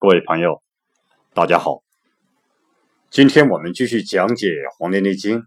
[0.00, 0.62] 各位朋友，
[1.34, 1.82] 大家好。
[3.10, 4.46] 今天我们继续讲解
[4.78, 5.40] 《黄帝内经》，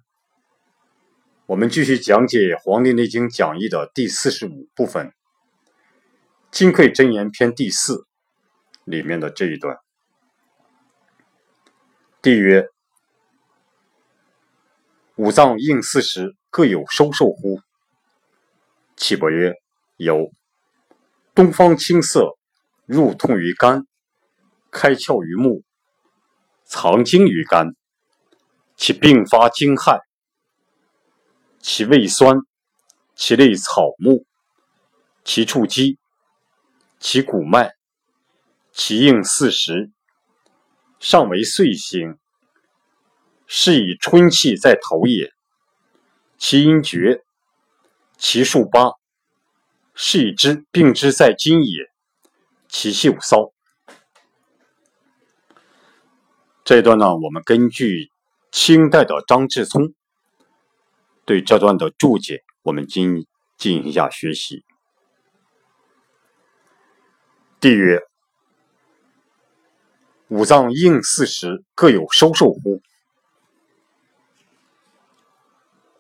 [1.46, 5.08] 我们继续讲解《黄帝内经讲义》的第四十五部分
[6.52, 8.06] 《金匮真言篇》第四
[8.84, 9.78] 里面的这一段。
[12.22, 12.68] 帝曰
[15.16, 17.62] ：“五脏应四时，各有收受乎？”
[18.98, 19.54] 岐伯曰
[19.96, 20.30] ：“有。
[21.34, 22.36] 东方青色，
[22.86, 23.88] 入痛于肝，
[24.72, 25.64] 开窍于目，
[26.64, 27.76] 藏精于肝。
[28.78, 30.00] 其病发惊骇，
[31.60, 32.38] 其味酸，
[33.14, 34.26] 其类草木，
[35.24, 36.00] 其触肌，
[37.00, 37.74] 其骨脉，
[38.72, 39.92] 其应四时，
[41.00, 42.18] 上为岁星，
[43.46, 45.32] 是以春气在头也。
[46.38, 47.24] 其阴厥，
[48.18, 48.94] 其数八。
[49.94, 51.92] 是以知病之在今也，
[52.68, 53.52] 其嗅骚。
[56.72, 58.10] 这一段呢，我们根据
[58.50, 59.94] 清代的张志聪
[61.26, 64.64] 对这段的注解，我们进进行一下学习。
[67.60, 68.00] 帝曰：
[70.30, 72.82] 五脏应四时，各有收受乎？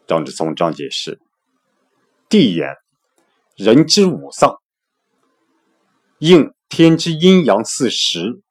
[0.07, 1.19] 张志聪这样解释：
[2.29, 2.77] 帝言。
[3.57, 4.61] 人之五脏，
[6.19, 8.41] 应天之阴阳四时，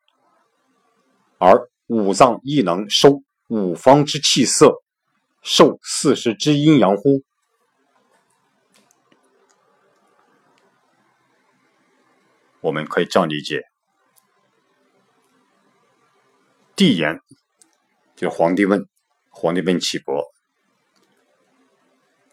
[1.38, 4.80] 而五脏亦能收五方之气色，
[5.42, 7.24] 受四时之阴阳乎？
[12.60, 13.64] 我们可以这样理解：
[16.76, 17.20] 帝言，
[18.14, 18.86] 就皇帝问，
[19.30, 20.32] 皇帝问岐伯，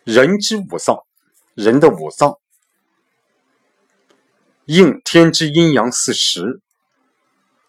[0.04, 1.04] 人之五脏，
[1.56, 2.38] 人的五脏。
[4.66, 6.62] 应天之阴阳四时，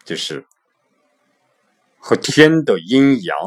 [0.03, 0.45] 就是
[1.99, 3.37] 和天的阴阳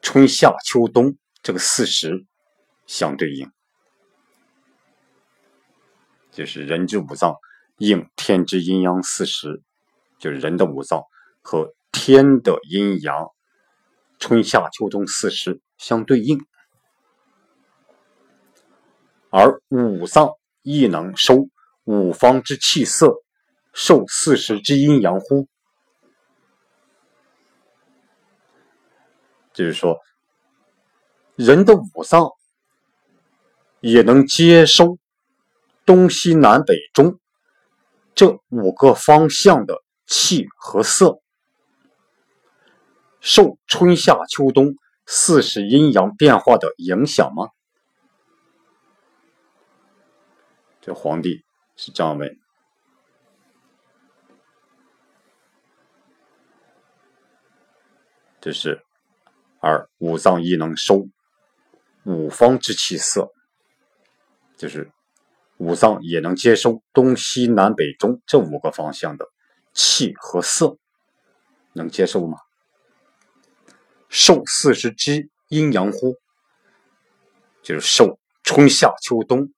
[0.00, 2.24] 春夏秋冬这个四时
[2.86, 3.50] 相对应，
[6.30, 7.34] 就是人之五脏
[7.78, 9.62] 应天之阴阳四时，
[10.18, 11.02] 就是人的五脏
[11.42, 13.28] 和天的阴阳
[14.18, 16.38] 春夏秋冬四时相对应，
[19.30, 20.30] 而五脏
[20.62, 21.48] 亦能收。
[21.86, 23.14] 五方之气色，
[23.74, 25.46] 受四时之阴阳乎？
[29.54, 29.98] 就是说，
[31.36, 32.30] 人的五脏
[33.80, 34.98] 也能接收
[35.86, 37.18] 东西南北中
[38.14, 41.20] 这五个方向的气和色，
[43.20, 44.74] 受春夏秋冬
[45.06, 47.48] 四时阴阳变化的影响吗？
[50.82, 51.42] 这皇帝。
[51.76, 52.38] 是这样问，
[58.40, 58.80] 这是
[59.64, 61.08] 而五脏亦能收
[62.02, 63.32] 五方之气色，
[64.58, 64.92] 就是
[65.56, 69.26] 五脏也能接收东西南北中这五个方向的
[69.72, 70.76] 气和色，
[71.72, 72.36] 能接受吗？
[74.10, 76.14] 受四时之阴阳乎？
[77.62, 79.50] 就是受春夏秋冬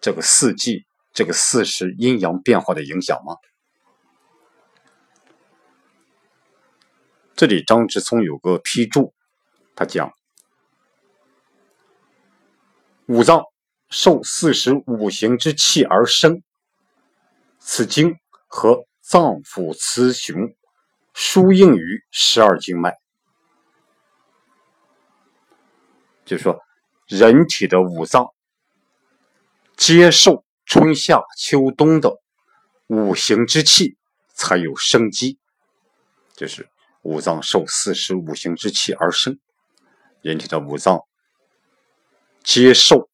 [0.00, 0.86] 这个四季。
[1.12, 3.36] 这个四时阴阳变化的影响吗？
[7.34, 9.14] 这里张之聪有个批注，
[9.76, 10.12] 他讲
[13.06, 13.44] 五脏
[13.88, 16.42] 受四时五行之气而生，
[17.60, 18.16] 此经
[18.48, 20.56] 和脏腑雌雄
[21.14, 22.98] 输应于十二经脉，
[26.24, 26.60] 就是说
[27.06, 28.26] 人体的五脏
[29.76, 30.44] 接受。
[30.68, 32.20] 春夏秋冬的
[32.88, 33.96] 五行之气
[34.34, 35.38] 才有生机，
[36.34, 36.68] 就是
[37.02, 39.38] 五脏受四时五行之气而生。
[40.26, 41.04] 人体的五脏
[42.42, 43.08] 接受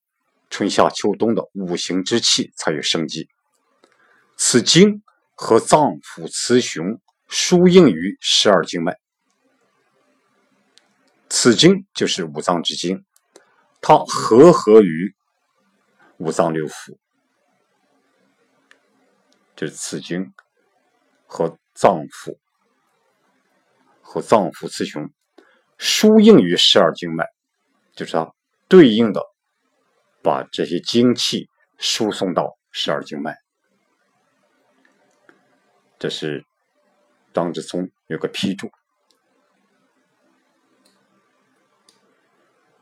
[0.48, 3.28] 春夏秋冬的五行之气才有生机。
[4.38, 5.02] 此经
[5.34, 8.98] 和脏腑雌雄输应于十二经脉。
[11.28, 13.04] 此经就是五脏之经，
[13.82, 15.14] 它合合于
[16.16, 16.96] 五脏六腑。
[19.54, 20.32] 就是此经
[21.26, 22.38] 和脏腑
[24.00, 25.12] 和脏腑雌雄
[25.84, 27.26] 输应于十二经脉，
[27.96, 28.32] 就是它
[28.68, 29.20] 对应的
[30.22, 33.36] 把这些精气输送到十二经脉。
[35.98, 36.44] 这是
[37.34, 38.70] 张志聪有个批注。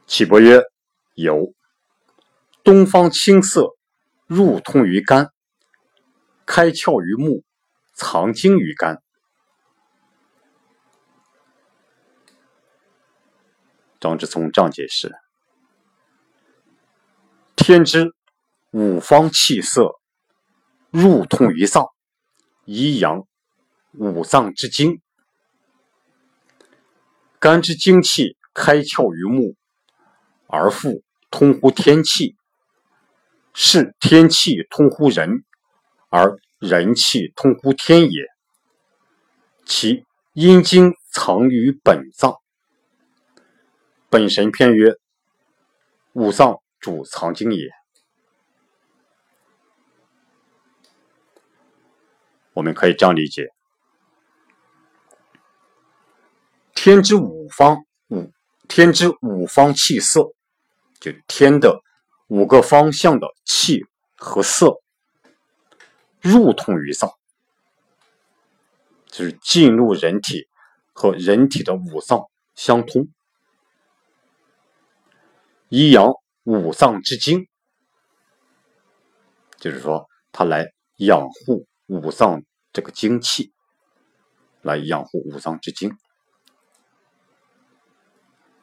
[0.06, 0.60] 岐伯曰
[1.16, 1.54] ：“有
[2.62, 3.70] 东方青色，
[4.26, 5.30] 入通于肝。”
[6.44, 7.44] 开窍于目，
[7.94, 9.02] 藏精于肝，
[14.00, 15.14] 张之聪这样解释：
[17.54, 18.14] 天之
[18.70, 20.00] 五方气色，
[20.90, 21.86] 入通于脏，
[22.64, 23.26] 以养
[23.92, 25.02] 五脏之精。
[27.38, 29.54] 肝之精气开窍于目，
[30.46, 32.36] 而复通乎天气，
[33.52, 35.44] 是天气通乎人，
[36.08, 38.24] 而人气通乎天也。
[39.66, 42.39] 其阴精藏于本脏。
[44.10, 44.96] 本神篇曰
[46.14, 47.70] ：“五脏主藏精也。”
[52.54, 53.52] 我们可以这样理解：
[56.74, 58.32] 天之五方五，
[58.66, 60.32] 天之五方气色，
[60.98, 61.80] 就天的
[62.26, 63.86] 五个方向的气
[64.16, 64.82] 和色，
[66.20, 67.12] 入通于脏，
[69.06, 70.48] 就是进入人体
[70.92, 73.08] 和人体的五脏相通。
[75.72, 76.12] 以养
[76.42, 77.46] 五脏之精，
[79.60, 83.52] 就是说，它来养护五脏这个精气，
[84.62, 85.96] 来养护五脏之精，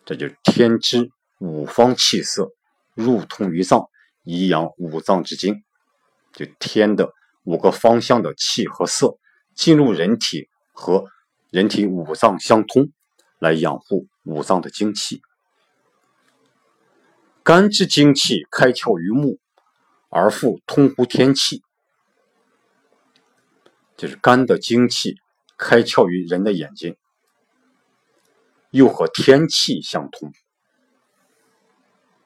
[0.04, 1.10] 这就是天之
[1.40, 2.52] 五方气色
[2.94, 3.88] 入通于脏，
[4.24, 5.64] 以养五脏之精。
[6.34, 7.14] 就天的
[7.44, 9.18] 五个方向的气和色
[9.56, 11.06] 进入人体和
[11.52, 12.92] 人体五脏相通，
[13.40, 15.22] 来养护五脏的精气。
[17.48, 19.40] 肝之精气开窍于目，
[20.10, 21.64] 而复通乎天气，
[23.96, 25.16] 就是肝的精气
[25.58, 26.98] 开窍于人的眼睛，
[28.72, 30.34] 又和天气相通。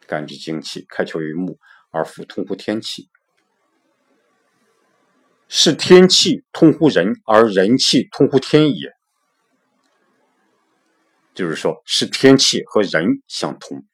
[0.08, 1.60] 肝之精气开窍于目，
[1.92, 3.08] 而复通乎天气，
[5.48, 8.92] 是天气通乎人，而人气通乎天也。
[11.36, 13.86] 就是说，是天气和人相通。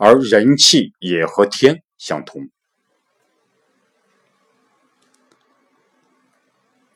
[0.00, 2.50] 而人气也和天相通，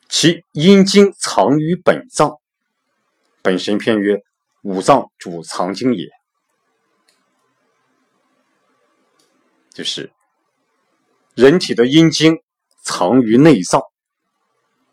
[0.07, 2.39] 其阴经藏于本脏。
[3.41, 4.23] 本神篇曰
[4.63, 6.09] ：“五脏主藏经也。”
[9.69, 10.13] 就是
[11.35, 12.41] 人体的阴经
[12.79, 13.81] 藏于内脏，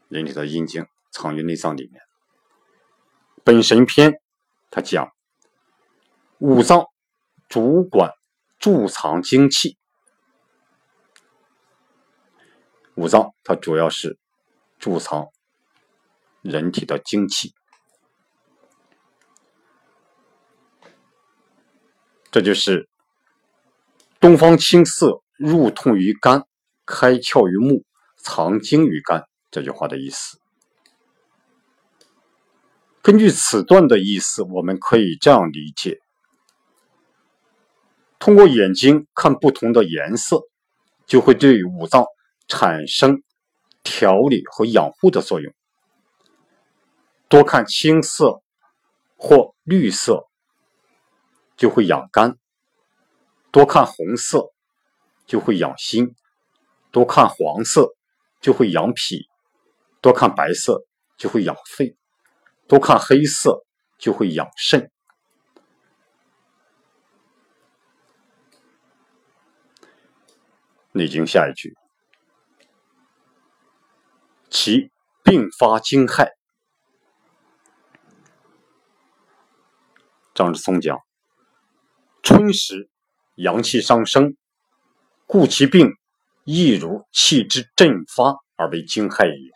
[0.09, 2.03] 人体的阴经藏于内脏里面。
[3.45, 4.21] 本神篇
[4.69, 5.13] 他讲
[6.39, 6.90] 五脏。
[7.51, 8.13] 主管
[8.61, 9.77] 贮藏精气，
[12.95, 14.21] 五脏它主要是
[14.79, 15.31] 贮藏
[16.43, 17.53] 人体的精气，
[22.31, 22.89] 这就是
[24.21, 26.47] 东方青色入通于肝，
[26.87, 27.85] 开窍于目，
[28.17, 30.39] 藏精于肝这句话的意思。
[33.03, 36.01] 根据此段的意思，我们可以这样理解。
[38.21, 40.43] 通过眼睛看不同的颜色，
[41.07, 42.05] 就会对五脏
[42.49, 43.23] 产生
[43.83, 45.51] 调理和养护的作用。
[47.29, 48.43] 多看青色
[49.17, 50.27] 或绿色，
[51.57, 52.33] 就会养肝；
[53.51, 54.53] 多看红色，
[55.27, 56.09] 就会养心；
[56.91, 57.89] 多看黄色，
[58.43, 59.29] 就会养脾；
[60.03, 60.85] 多看白色，
[61.17, 61.97] 就会养肺；
[62.69, 63.65] 多看黑色，
[63.99, 64.83] 就会养肾。
[70.93, 71.77] 《内经》下一句
[74.51, 74.91] ：“其
[75.23, 76.29] 并发惊骇。”
[80.35, 80.99] 张之聪讲
[82.23, 82.91] ：“春时
[83.37, 84.37] 阳气上升，
[85.27, 85.93] 故其病
[86.45, 89.51] 亦如气之振发而为惊骇也。”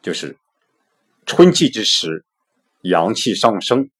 [0.00, 0.38] 就是
[1.26, 2.24] 春季之时，
[2.80, 3.90] 阳气上升，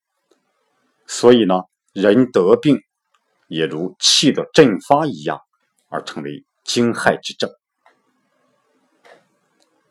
[1.06, 2.82] 所以呢，人得病。
[3.50, 5.40] 也如气的振发一样，
[5.88, 7.50] 而成为惊骇之症。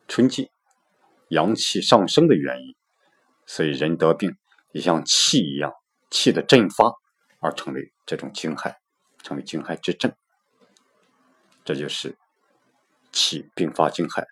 [0.07, 0.49] 春季
[1.27, 2.75] 阳气上升的原因，
[3.45, 4.33] 所以人得病
[4.71, 5.73] 也像气一样，
[6.09, 6.93] 气的振发
[7.41, 8.73] 而成为这种惊骇，
[9.23, 10.15] 成为惊骇之症。
[11.65, 12.17] 这就是
[13.11, 14.23] 气并发惊骇。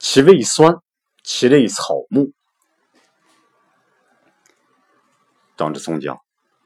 [0.00, 0.74] 其味酸，
[1.22, 2.32] 其类草木。
[5.56, 6.20] 张之聪讲：“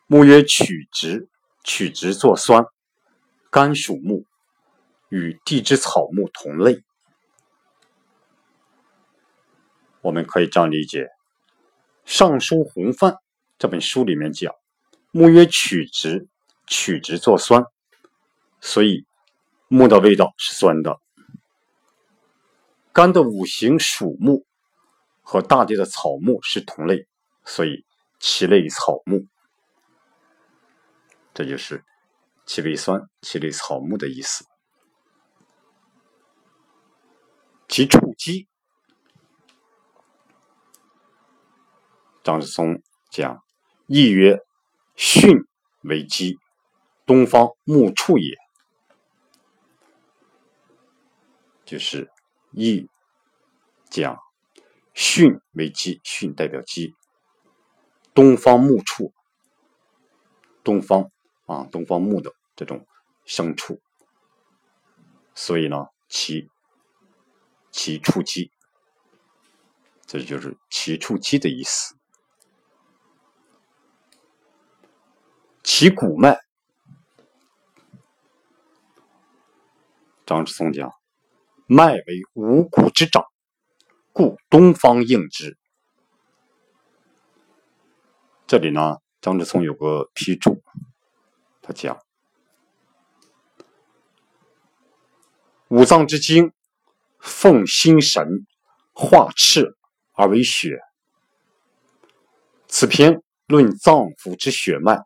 [0.08, 1.28] 木曰曲直，
[1.62, 2.64] 曲直作酸，
[3.50, 4.24] 甘属木，
[5.08, 6.82] 与地之草木同类。”
[10.02, 11.04] 我们可以这样理解，
[12.04, 13.12] 《尚书洪范》
[13.58, 14.52] 这本书里面讲
[15.12, 16.26] ：“木曰曲直，
[16.66, 17.64] 曲直作酸，
[18.60, 19.06] 所以
[19.68, 20.98] 木的味道是酸的。
[22.92, 24.44] 肝的五行属木，
[25.22, 27.06] 和大地的草木是同类，
[27.44, 27.84] 所以
[28.20, 29.26] 其类草木。
[31.34, 31.84] 这就是
[32.46, 34.44] 其为酸，其类草木的意思。
[37.66, 38.48] 其触基，
[42.22, 43.42] 张之松讲，
[43.86, 44.38] 亦曰
[44.96, 45.46] 巽
[45.82, 46.36] 为基，
[47.06, 48.36] 东方木处也。
[51.64, 52.10] 就是
[52.50, 52.88] 易
[53.88, 54.18] 讲
[54.92, 56.92] 巽为基，巽代表基，
[58.20, 59.14] 东方木处，
[60.62, 61.10] 东方
[61.46, 62.86] 啊，东方木的这种
[63.26, 63.80] 牲畜，
[65.34, 66.50] 所以呢，其
[67.70, 68.52] 其处基，
[70.06, 71.96] 这就是其处基的意思。
[75.62, 76.38] 其骨脉，
[80.26, 80.92] 张之松讲。
[81.66, 83.24] 脉为五谷之长，
[84.12, 85.56] 故东方应之。
[88.50, 90.60] 这里呢，张志聪有个批注，
[91.62, 91.96] 他讲
[95.68, 96.52] 五脏之精，
[97.20, 98.44] 奉心神
[98.92, 99.76] 化赤
[100.14, 100.80] 而为血。
[102.66, 104.98] 此篇论脏腑之血脉，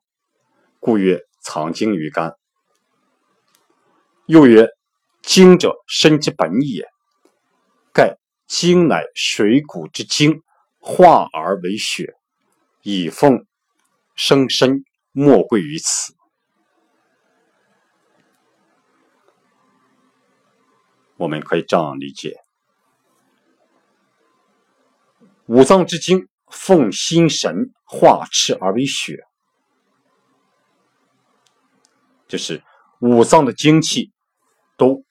[0.81, 2.35] 故曰藏精于肝。
[4.25, 4.67] 又曰。
[5.21, 6.87] 精者，身之本也。
[7.93, 10.43] 盖精乃水谷之精，
[10.79, 12.15] 化而为血，
[12.85, 13.45] 以奉
[14.15, 16.15] 生身，莫贵于此。
[21.17, 22.37] 我们可以这样理解：
[25.47, 29.25] 五脏之精，奉心神化赤而为血，
[32.29, 32.63] 就是
[33.01, 34.13] 五脏的精气
[34.77, 35.05] 都。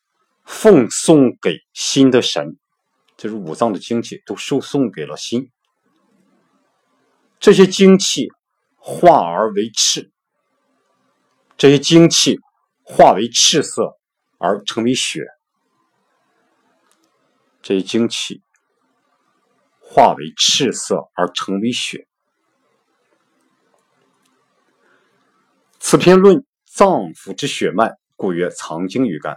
[0.45, 2.57] 奉送给心的神，
[3.15, 5.52] 就是五脏的精气都输送给了心。
[7.43, 8.29] 这些精气
[8.77, 10.13] 化而为赤，
[11.57, 12.39] 这些精气
[12.85, 13.97] 化为赤色
[14.37, 15.25] 而成为血。
[17.61, 18.41] 这些精气
[19.77, 22.07] 化为赤色而成为血。
[25.81, 29.35] 此篇论脏腑之血脉，故曰藏精于肝。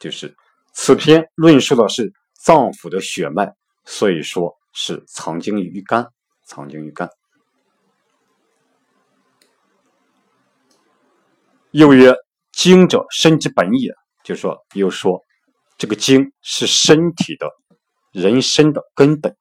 [0.00, 0.34] 就是
[0.72, 6.10] 此篇论述的是脏腑的血脉，所以说是藏精于肝，
[6.44, 7.08] 藏精于肝。
[11.76, 12.14] 又曰：
[12.52, 13.92] 精者，身之本也。
[14.24, 15.22] 就说又说，
[15.76, 17.50] 这个精是身体的
[18.12, 19.36] 人身的根本，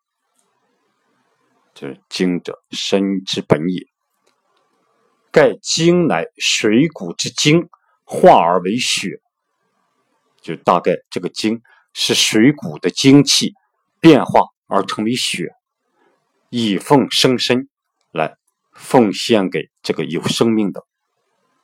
[1.74, 3.88] 就是精者，身之本也。
[5.32, 7.70] 盖精乃水谷之精，
[8.04, 9.22] 化而为血。
[10.42, 11.62] 就大概这个精
[11.94, 13.54] 是水谷的精气
[14.02, 15.48] 变化而成为血，
[16.50, 17.70] 以奉生身
[18.12, 18.36] 来
[18.74, 20.84] 奉献给这个有生命的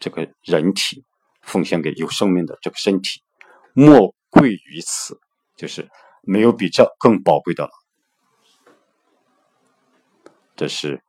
[0.01, 1.05] 这个人体，
[1.43, 3.21] 奉献给有生命的这个身体，
[3.73, 5.21] 莫贵于此，
[5.55, 5.87] 就是
[6.23, 7.69] 没有比这更宝贵的了。
[10.55, 11.03] 这是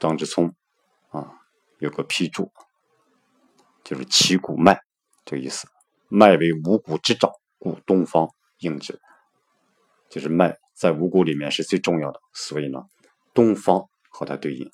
[0.00, 0.52] 张之聪
[1.10, 1.40] 啊，
[1.78, 2.52] 有个批注，
[3.84, 4.82] 就是旗鼓脉。
[5.24, 5.68] 这个意思，
[6.08, 9.00] 脉为五谷之长，故东方应之。
[10.10, 12.82] 就是脉在五谷里面是最重要的，所以呢，
[13.32, 14.68] 东方和它对应。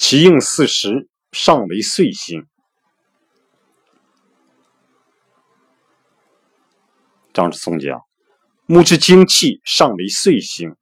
[0.00, 2.46] 其应四时，上为岁星。
[7.34, 8.00] 张之松讲，
[8.64, 10.76] 木之精气上为岁星，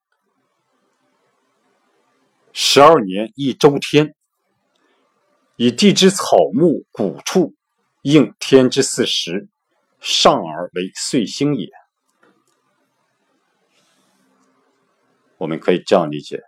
[2.52, 4.14] 十二年一周天。
[5.56, 7.54] 以地之草木谷处
[8.02, 9.48] 应天之四时，
[9.98, 11.70] 上而为岁星也。
[15.38, 16.42] 我们可以这样理解：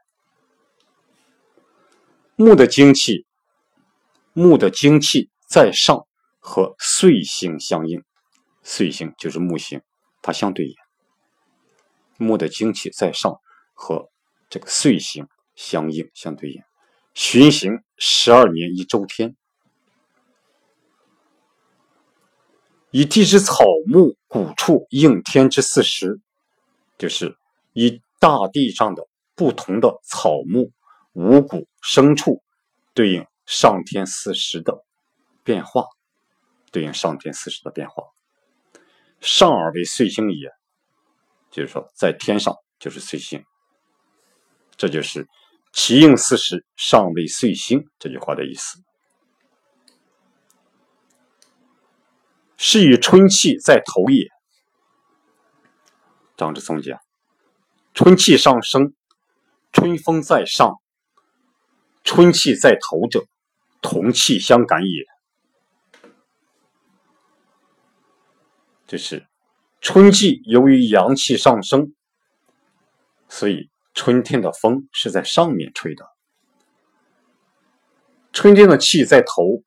[2.41, 3.27] 木的精气，
[4.33, 6.07] 木的精气在上，
[6.39, 8.05] 和岁星相应。
[8.63, 9.83] 岁星就是木星，
[10.23, 10.77] 它相对应。
[12.17, 13.41] 木的精气在上，
[13.75, 14.09] 和
[14.49, 15.27] 这个岁星
[15.57, 16.63] 相应，相对应。
[17.13, 19.35] 循行十二年一周天，
[22.93, 26.21] 以地之草木谷处应天之四时，
[26.99, 27.37] 就是
[27.73, 30.71] 以大地上的不同的草木、
[31.19, 32.45] 五谷、牲畜
[32.95, 34.85] 对应上天四时的
[35.43, 35.85] 变化，
[36.71, 38.05] 对应上天四时的变化。
[39.21, 40.49] 上而为岁星也，
[41.51, 43.45] 就是说在天上就是岁星，
[44.77, 45.27] 这就是。
[45.73, 47.91] 其应四时，上为岁星。
[47.99, 48.79] 这句话的意思。
[52.57, 54.29] 是以春气在头也。
[56.37, 56.99] 张之松讲：
[57.93, 58.95] 春气上升，
[59.73, 60.81] 春风在上，
[62.11, 63.27] 春气在头者，
[63.83, 65.05] 同气相感也。
[68.87, 69.27] 这是
[69.83, 71.93] 春季由于阳气上升，
[73.29, 76.07] 所以春天的风是在上面吹的。
[78.33, 79.63] 春天的气在头，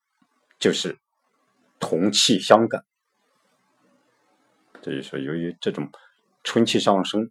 [0.57, 0.97] 就是
[1.79, 2.83] 同气相感。
[4.81, 5.91] 这就是，由于这种
[6.43, 7.29] 春气上升，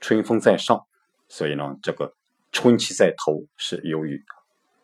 [0.00, 0.86] 春风在上，
[1.28, 2.14] 所以呢，这个
[2.52, 4.22] 春气在头是由于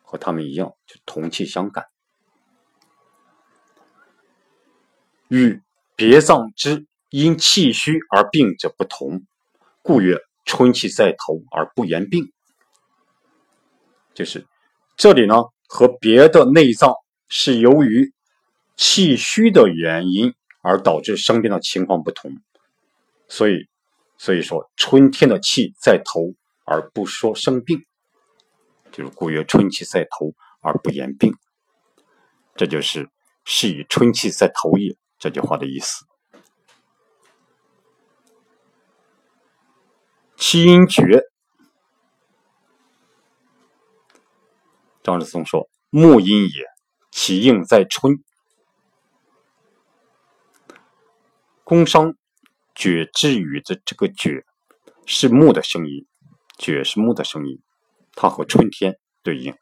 [0.03, 1.85] 和他们一样，就同气相感，
[5.29, 5.61] 与。
[5.95, 9.25] 别脏之因气虚而病者不同，
[9.81, 12.31] 故曰春气在头而不言病。
[14.13, 14.47] 就是
[14.95, 15.35] 这里呢，
[15.67, 16.93] 和别的内脏
[17.27, 18.13] 是由于
[18.77, 22.31] 气虚的原因而导致生病的情况不同，
[23.27, 23.67] 所以
[24.17, 26.33] 所以说春天的气在头
[26.69, 27.83] 而不说生病，
[28.91, 31.33] 就是故曰春气在头而不言病。
[32.55, 33.09] 这就是
[33.43, 34.95] 是以春气在头也。
[35.17, 36.05] 这句话的意思。
[40.37, 41.23] 七阴绝，
[45.03, 46.65] 张志松说：“木阴也，
[47.11, 48.23] 其应在春。”
[51.65, 52.15] 工商
[52.73, 54.45] 绝之语的这个“绝”
[55.05, 56.07] 是木的声音
[56.59, 57.59] ，“绝”是木的声音，
[58.13, 59.55] 它和春天对应，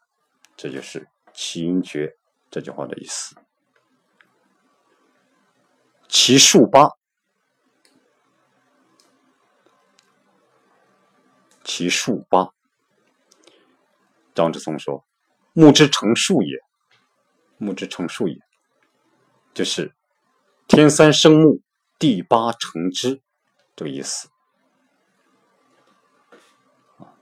[0.54, 2.18] 这就是“其阴绝”
[2.50, 3.34] 这句话的意思。
[6.08, 6.90] 其数八，
[11.64, 12.48] 其数八。
[14.34, 15.04] 张之松说
[15.52, 16.58] ：“木之成树也，
[17.58, 18.38] 木之成树也，
[19.52, 19.94] 就是
[20.66, 21.60] 天三生木，
[21.98, 23.20] 地八成枝，
[23.76, 24.30] 这个意思。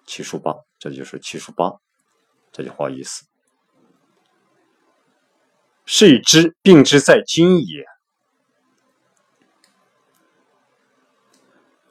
[0.06, 1.72] 七，数八，这就是七数八
[2.52, 3.26] 这句话意思。
[5.84, 7.84] 是以知病之在今也。”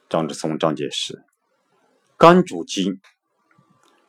[0.08, 1.24] 张之松张解释：
[2.16, 3.00] 肝主筋，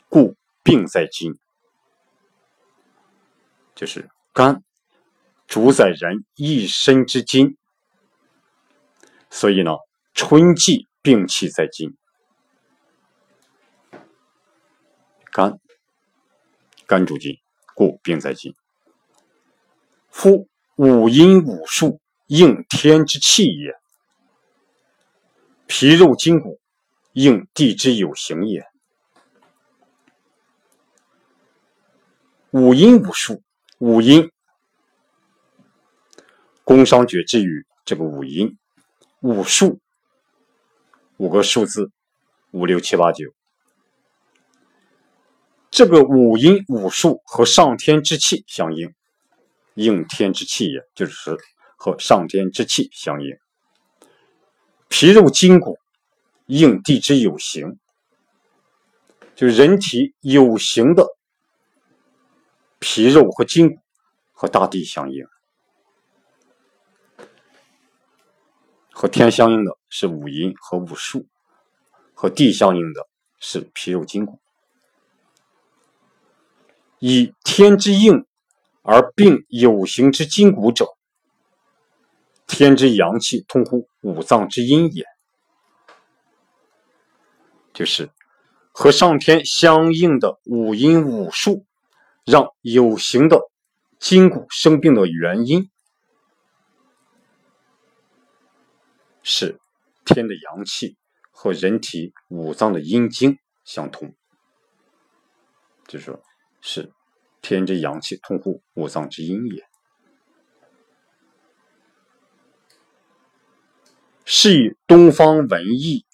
[0.10, 1.38] 故病在筋，
[3.74, 4.62] 就是肝
[5.48, 7.58] 主宰人一身之筋，
[9.30, 9.72] 所以呢，
[10.14, 11.98] 春季病气在筋，
[15.32, 15.60] 肝
[16.86, 17.38] 肝主筋，
[17.76, 18.56] 故病在筋。
[20.10, 23.76] 夫五阴五数，应天之气也。
[25.68, 26.60] 皮肉筋骨，
[27.12, 28.66] 应地之有形也。
[32.52, 33.44] 五阴五数，
[33.78, 34.32] 五阴，
[36.64, 38.58] 工商角之语，这个五阴，
[39.20, 39.80] 五数，
[41.18, 41.92] 五个数字，
[42.52, 43.37] 五六七八九。
[45.70, 48.94] 这个五阴五数和上天之气相应，
[49.76, 51.38] 应天之气也，就是
[51.76, 53.38] 和上天之气相应。
[54.88, 55.78] 皮肉筋骨
[56.46, 57.78] 应地之有形，
[59.36, 61.06] 就人体有形的
[62.80, 63.82] 皮肉和筋骨
[64.32, 65.26] 和大地相应，
[68.92, 71.28] 和天相应的是五阴和五数，
[72.14, 73.08] 和地相应的
[73.40, 74.40] 是皮肉筋骨。
[77.00, 78.26] 以天之应
[78.82, 80.88] 而病有形之筋骨者。
[82.48, 85.06] 天之阳气通乎五脏之阴也，
[87.74, 88.10] 就是
[88.72, 91.66] 和上天相应的五阴五术，
[92.24, 93.42] 让有形的
[94.00, 95.70] 筋骨生病的原因，
[99.24, 99.60] 是
[100.06, 100.96] 天的阳气
[101.30, 104.16] 和人体五脏的阴经相通，
[105.86, 106.24] 就是说，
[106.70, 106.92] 是
[107.42, 109.66] 天之阳气通乎五脏之阴也。
[114.26, 116.06] 是以东方文艺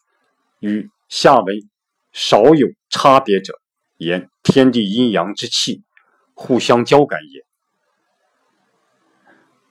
[0.60, 1.58] 与下文
[2.12, 3.60] 少有差别者，
[3.98, 5.82] 言天地阴阳之气
[6.36, 7.44] 互相交感也。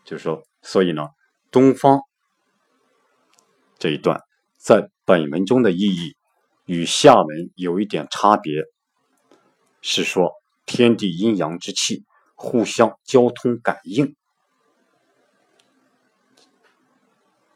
[0.04, 1.10] 就是说，所以呢，
[1.52, 2.00] 东方
[3.78, 4.20] 这一段
[4.56, 6.16] 在本文中的意义
[6.64, 8.64] 与下文有一点差别，
[9.80, 10.32] 是说
[10.74, 12.02] 天地阴阳之气
[12.34, 14.16] 互相交通感应。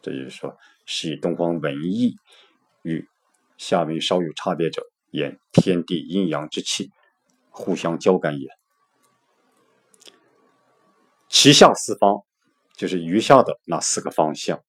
[0.02, 0.54] 这就是说。
[0.88, 2.14] 是以东方文艺
[2.82, 3.08] 与
[3.58, 6.92] 下文稍有差别者，言天地阴阳之气
[7.50, 8.46] 互相交感也。
[11.28, 12.22] 其下四方
[12.76, 14.62] 就是余下的那四个方向。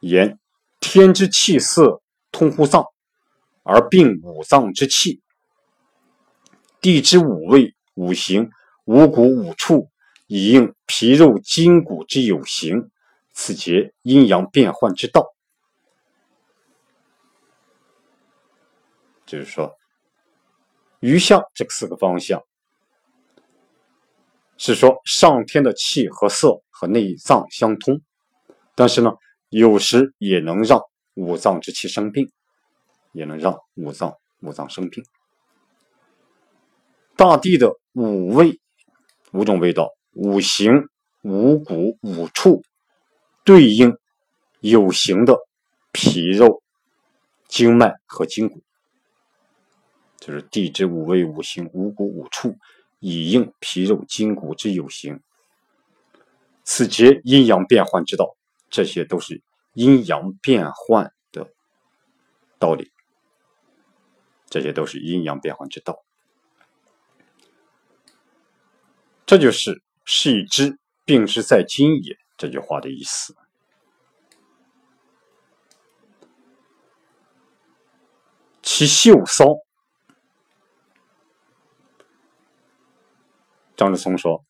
[0.00, 0.40] 言
[0.80, 2.84] 天之气色通乎脏，
[3.62, 5.22] 而并五脏之气；
[6.84, 8.50] 地之五味、五行、
[8.84, 9.88] 五谷、五畜，
[10.26, 12.90] 以应皮肉筋骨之有形。
[13.32, 15.24] 此节阴阳变换之道。
[19.24, 19.74] 就是说，
[21.00, 22.44] 余下这四个方向，
[24.58, 27.98] 是说上天的气和色和内脏相通，
[28.74, 29.10] 但是呢，
[29.48, 30.78] 有时也能让
[31.14, 32.30] 五脏之气生病，
[33.12, 35.02] 也能让五脏五脏生病。
[37.16, 38.60] 大地的五味，
[39.32, 40.88] 五种味道，五行、
[41.22, 42.62] 五谷、五畜，
[43.44, 43.96] 对应
[44.60, 45.38] 有形的
[45.92, 46.62] 皮肉、
[47.46, 48.62] 经脉和筋骨。
[50.18, 52.56] 就是地之五味、五行、五谷、五畜，
[52.98, 55.20] 以应皮肉筋骨之有形。
[56.64, 58.34] 此节阴阳变换之道，
[58.70, 59.42] 这些都是
[59.74, 61.52] 阴阳变换的
[62.58, 62.90] 道理。
[64.48, 66.02] 这些都是阴阳变换之道。
[69.26, 73.34] 这就是“是以知病之在今也”这句话的意思。
[78.62, 79.44] 其秀骚。
[83.76, 84.44] 张志松说：“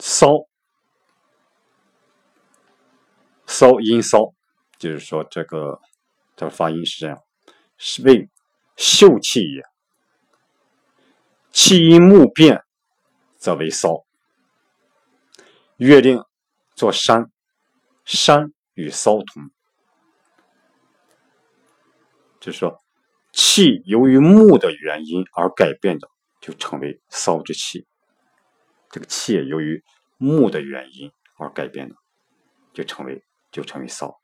[0.00, 0.48] 骚，
[3.46, 4.34] 骚音骚，
[4.78, 5.80] 就是说这个
[6.34, 7.22] 这个发音是这样，
[7.78, 8.28] 是为
[8.76, 9.62] 秀气也。
[11.50, 12.62] 气因木变，
[13.36, 14.04] 则为骚。
[15.76, 16.22] 约定
[16.74, 17.30] 做山，
[18.04, 19.50] 山与骚同，
[22.40, 22.80] 就是说。”
[23.36, 26.08] 气由于木的原因而改变的，
[26.40, 27.84] 就称为骚之气。
[28.90, 29.82] 这个气由于
[30.18, 31.96] 木的原因而改变的，
[32.72, 34.20] 就称为就称为骚。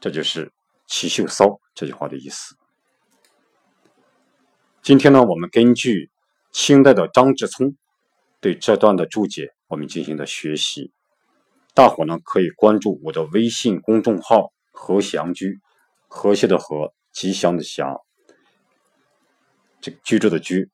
[0.00, 0.50] 这就是
[0.88, 2.56] “奇秀骚”这句话的意思。
[4.82, 6.10] 今天呢，我们根据
[6.50, 7.76] 清代的张志聪
[8.40, 10.90] 对这段的注解，我们进行的学习。
[11.74, 14.52] 大伙呢可以关注我的微信公众号。
[14.72, 15.60] 和祥居，
[16.08, 18.00] 和谐的和，吉祥的祥，
[19.78, 20.70] 这居住的居，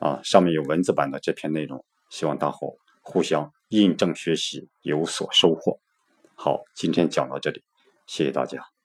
[0.00, 5.78] 啊，上面有文字版的这篇内容，希望大伙互相印证学习，有所收获。
[6.34, 7.62] 好，今天讲到这里，
[8.06, 8.75] 谢谢大家。